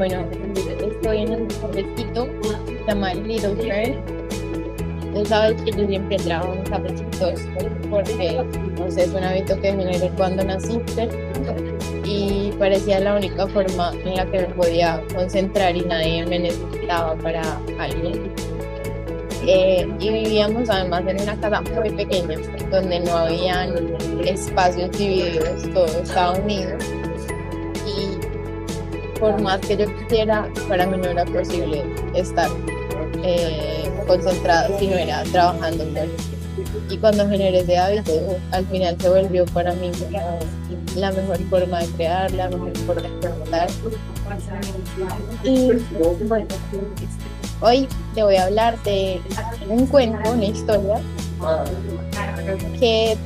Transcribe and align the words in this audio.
Bueno, 0.00 0.24
estoy 0.80 1.18
en 1.18 1.42
un 1.42 1.46
cafecito, 1.46 2.26
se 2.66 2.84
llama 2.86 3.12
Little 3.12 3.54
Girl. 3.56 4.02
Tú 5.12 5.26
sabes 5.26 5.60
que 5.60 5.72
yo 5.72 5.86
siempre 5.86 6.16
trabajo 6.16 6.54
en 6.54 6.62
cafecitos 6.62 7.40
porque, 7.90 8.42
no 8.78 8.90
sé, 8.90 9.02
es 9.02 9.10
un 9.10 9.22
hábito 9.22 9.60
que 9.60 9.72
generé 9.72 10.08
cuando 10.16 10.42
naciste 10.42 11.06
y 12.06 12.50
parecía 12.58 13.00
la 13.00 13.16
única 13.16 13.46
forma 13.48 13.92
en 14.06 14.14
la 14.16 14.24
que 14.24 14.38
me 14.38 14.54
podía 14.54 15.02
concentrar 15.14 15.76
y 15.76 15.82
nadie 15.82 16.24
me 16.24 16.38
necesitaba 16.38 17.14
para 17.16 17.42
algo. 17.78 18.12
Eh, 19.46 19.86
y 20.00 20.10
vivíamos 20.10 20.70
además 20.70 21.02
en 21.08 21.20
una 21.20 21.38
casa 21.38 21.60
muy 21.60 21.90
pequeña 21.90 22.38
donde 22.70 23.00
no 23.00 23.18
habían 23.18 23.74
espacios 24.24 24.96
divididos, 24.96 25.62
todo 25.74 26.02
estaba 26.02 26.38
unido 26.38 26.78
por 29.20 29.40
más 29.40 29.60
que 29.60 29.76
yo 29.76 29.86
quisiera, 29.98 30.48
para 30.68 30.86
mí 30.86 30.96
no 30.96 31.04
era 31.04 31.24
posible 31.26 31.84
estar 32.14 32.48
eh, 33.22 33.88
concentrada 34.06 34.76
si 34.78 34.88
no 34.88 34.96
era 34.96 35.22
trabajando. 35.24 35.84
Y 36.88 36.98
cuando 36.98 37.28
generé 37.28 37.60
ese 37.60 37.78
hábito, 37.78 38.12
al 38.50 38.66
final 38.66 38.96
se 39.00 39.08
volvió 39.08 39.44
para 39.46 39.72
mí 39.74 39.92
la 40.96 41.12
mejor 41.12 41.38
forma 41.48 41.80
de 41.80 41.86
crear, 41.88 42.30
la 42.32 42.48
mejor 42.48 42.76
forma 42.78 43.02
de 43.02 43.08
trabajar. 43.20 43.68
Y 45.44 45.72
bueno, 46.24 46.46
hoy 47.60 47.88
te 48.14 48.22
voy 48.22 48.36
a 48.36 48.44
hablar 48.44 48.82
de 48.82 49.20
un 49.68 49.86
cuento, 49.86 50.32
una 50.32 50.46
historia 50.46 50.96
que 52.78 53.16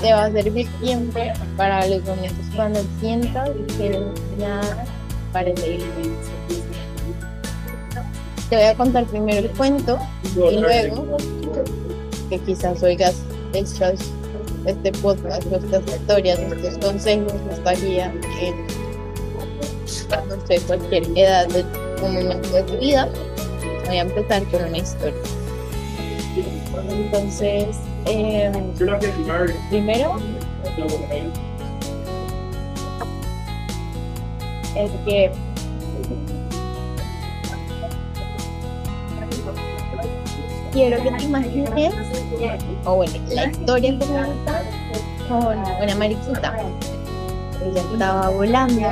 te 0.00 0.12
va 0.12 0.24
a 0.24 0.32
servir 0.32 0.68
siempre 0.82 1.32
para 1.56 1.86
los 1.86 2.04
momentos 2.04 2.46
cuando 2.54 2.80
sientas 3.00 3.48
que 3.78 4.00
nada 4.38 4.84
parece 5.34 5.80
Te 8.48 8.56
voy 8.56 8.64
a 8.64 8.74
contar 8.76 9.04
primero 9.06 9.40
el 9.40 9.50
cuento 9.50 9.98
y 10.36 10.56
luego 10.60 11.16
que 12.30 12.38
quizás 12.38 12.82
oigas 12.82 13.16
estos, 13.52 14.00
este 14.64 14.92
podcast, 14.92 15.44
estas 15.52 15.82
historias, 15.86 16.38
estos 16.38 16.78
consejos, 16.78 17.34
esta 17.50 17.72
guía 17.72 18.14
en 18.40 18.66
no 20.28 20.46
sé, 20.46 20.60
cualquier 20.60 21.04
edad 21.18 21.48
de 21.48 21.64
un 22.04 22.14
momento 22.14 22.48
de 22.50 22.62
tu 22.62 22.78
vida. 22.78 23.08
Voy 23.86 23.98
a 23.98 24.02
empezar 24.02 24.44
con 24.44 24.64
una 24.64 24.78
historia. 24.78 25.14
Entonces, 26.88 27.76
eh, 28.06 28.52
primero 29.70 30.16
es 34.76 34.90
que 35.04 35.30
quiero 40.72 41.02
que 41.02 41.10
te 41.12 41.24
imagines, 41.24 41.94
o 42.84 42.96
bueno, 42.96 43.12
la 43.28 43.46
historia 43.46 43.98
comienza 43.98 44.62
con 45.28 45.58
una 45.82 45.94
mariquita. 45.96 46.56
Ella 47.64 47.80
estaba 47.92 48.28
volando 48.30 48.82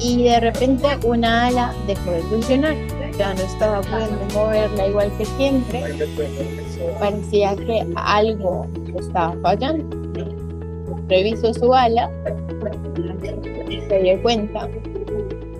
y 0.00 0.24
de 0.24 0.40
repente 0.40 0.86
una 1.04 1.46
ala 1.46 1.74
dejó 1.86 2.10
de 2.10 2.22
funcionar. 2.22 2.74
Ya 3.18 3.34
no 3.34 3.42
estaba 3.42 3.82
pudiendo 3.82 4.34
moverla 4.34 4.88
igual 4.88 5.12
que 5.18 5.26
siempre. 5.26 5.84
Parecía 6.98 7.54
que 7.54 7.86
algo 7.96 8.66
estaba 8.98 9.36
fallando. 9.42 9.96
Revisó 11.08 11.52
su 11.52 11.72
ala 11.74 12.10
se 13.88 14.02
dio 14.02 14.22
cuenta 14.22 14.68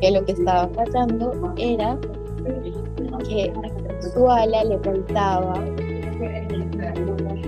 que 0.00 0.10
lo 0.10 0.24
que 0.24 0.32
estaba 0.32 0.68
pasando 0.68 1.32
era 1.56 1.98
que 3.28 3.52
su 4.12 4.30
ala 4.30 4.64
le 4.64 4.78
faltaba 4.78 5.54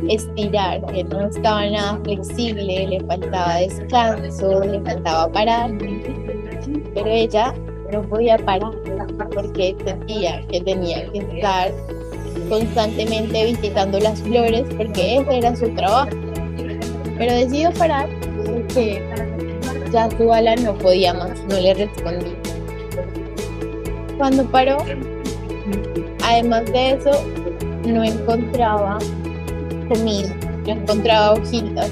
estirar, 0.08 0.84
que 0.86 1.04
no 1.04 1.26
estaba 1.26 1.70
nada 1.70 2.00
flexible, 2.04 2.86
le 2.88 3.00
faltaba 3.00 3.56
descanso, 3.56 4.60
le 4.64 4.80
faltaba 4.80 5.32
parar, 5.32 5.70
pero 6.94 7.06
ella 7.06 7.54
no 7.92 8.02
podía 8.02 8.36
parar 8.38 8.72
porque 9.34 9.76
sentía 9.84 10.44
que 10.48 10.60
tenía 10.60 11.10
que 11.12 11.18
estar 11.18 11.70
constantemente 12.48 13.46
visitando 13.46 13.98
las 14.00 14.20
flores 14.22 14.64
porque 14.76 15.18
ese 15.18 15.38
era 15.38 15.56
su 15.56 15.68
trabajo. 15.74 16.10
Pero 17.18 17.34
decidió 17.34 17.72
parar 17.72 18.08
porque 18.68 19.02
ya 19.92 20.08
su 20.10 20.32
ala 20.32 20.56
no 20.56 20.74
podía 20.74 21.14
más, 21.14 21.40
no 21.48 21.58
le 21.58 21.74
respondí. 21.74 22.34
Cuando 24.16 24.44
paró, 24.44 24.78
además 26.24 26.64
de 26.66 26.92
eso, 26.92 27.10
no 27.86 28.04
encontraba 28.04 28.98
comida, 29.88 30.34
no 30.66 30.72
encontraba 30.72 31.32
hojitas. 31.32 31.90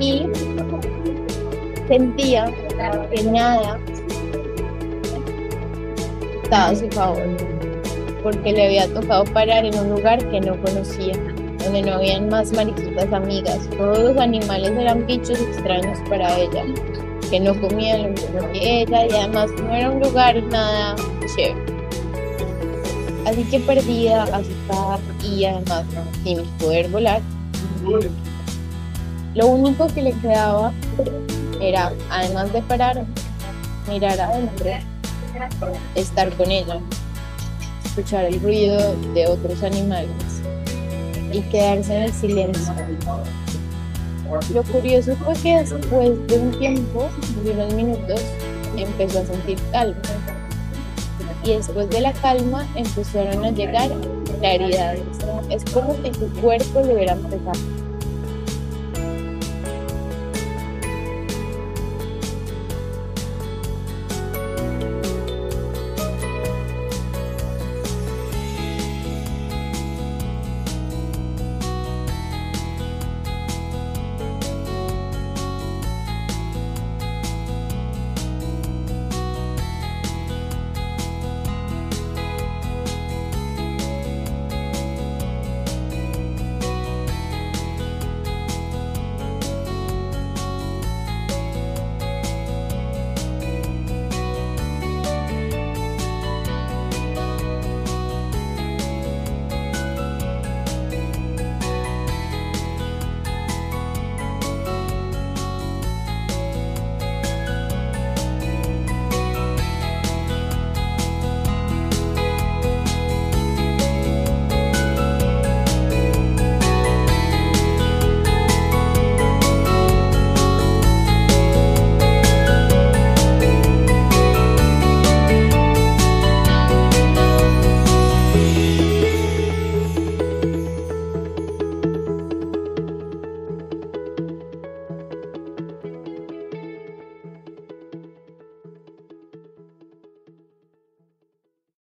Y 0.00 0.26
sentía 1.88 2.52
que 3.10 3.22
nada 3.24 3.78
estaba 6.42 6.68
a 6.68 6.74
su 6.74 6.88
favor, 6.90 7.22
porque 8.22 8.52
le 8.52 8.66
había 8.66 8.92
tocado 8.92 9.24
parar 9.24 9.64
en 9.64 9.78
un 9.78 9.90
lugar 9.90 10.18
que 10.30 10.40
no 10.40 10.60
conocía 10.62 11.14
donde 11.64 11.82
no 11.82 11.94
habían 11.94 12.28
más 12.28 12.52
mariquitas 12.52 13.12
amigas. 13.12 13.58
Todos 13.76 13.98
los 13.98 14.16
animales 14.18 14.72
eran 14.72 15.06
bichos 15.06 15.40
extraños 15.40 15.98
para 16.08 16.38
ella, 16.38 16.64
que 17.30 17.40
no 17.40 17.58
comían 17.60 18.02
lo 18.02 18.08
mismo 18.10 18.52
que 18.52 18.82
ella 18.82 19.06
y 19.06 19.12
además 19.12 19.50
no 19.62 19.74
era 19.74 19.90
un 19.90 20.00
lugar 20.00 20.42
nada 20.44 20.94
chévere. 21.34 21.74
Así 23.26 23.42
que 23.44 23.60
perdida, 23.60 24.24
asustada 24.24 24.98
y 25.22 25.44
además 25.44 25.84
sin 26.22 26.44
poder 26.58 26.88
volar, 26.90 27.22
lo 29.34 29.46
único 29.46 29.86
que 29.88 30.02
le 30.02 30.12
quedaba 30.12 30.72
era, 31.60 31.92
además 32.10 32.52
de 32.52 32.62
parar, 32.62 33.04
mirar 33.88 34.20
adentro, 34.20 34.70
estar 35.94 36.30
con 36.34 36.50
ella, 36.50 36.78
escuchar 37.84 38.26
el 38.26 38.40
ruido 38.40 38.94
de 39.14 39.26
otros 39.26 39.62
animales 39.62 40.43
y 41.34 41.42
quedarse 41.42 41.96
en 41.96 42.02
el 42.04 42.12
silencio. 42.12 42.72
Lo 44.52 44.62
curioso 44.62 45.16
fue 45.16 45.34
que 45.34 45.58
después 45.58 46.26
de 46.28 46.38
un 46.38 46.58
tiempo, 46.58 47.08
de 47.44 47.50
unos 47.50 47.74
minutos, 47.74 48.20
empezó 48.76 49.20
a 49.20 49.26
sentir 49.26 49.58
calma. 49.72 49.96
Y 51.42 51.50
después 51.50 51.90
de 51.90 52.00
la 52.00 52.12
calma 52.12 52.66
empezaron 52.74 53.44
a 53.44 53.50
llegar 53.50 53.90
claridades. 54.38 55.02
Es 55.50 55.64
como 55.72 55.94
si 56.02 56.14
su 56.14 56.28
cuerpo 56.40 56.80
le 56.80 56.94
hubiera 56.94 57.12
empezado 57.12 57.83